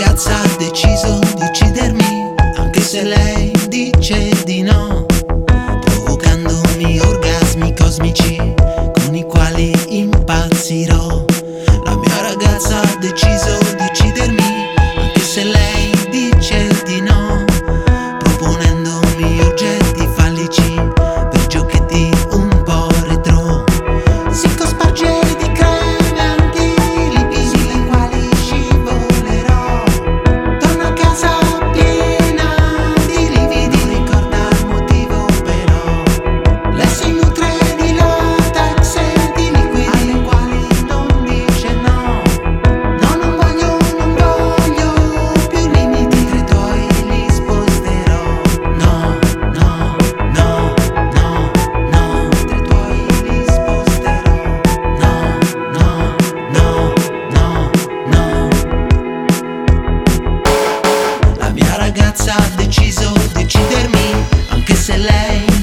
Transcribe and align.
outside. 0.00 0.45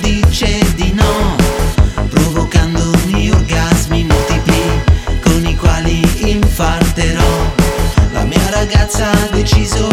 Dice 0.00 0.60
di 0.74 0.92
no, 0.92 1.36
provocandomi 2.08 3.30
orgasmi 3.30 4.04
multipli 4.04 4.82
con 5.20 5.44
i 5.44 5.56
quali 5.56 6.30
infarterò. 6.30 7.52
La 8.12 8.24
mia 8.24 8.50
ragazza 8.50 9.10
ha 9.10 9.28
deciso 9.32 9.88